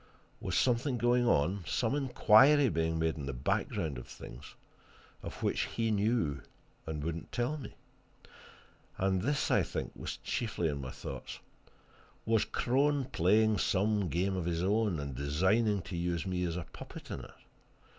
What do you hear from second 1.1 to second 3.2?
on, some inquiry being made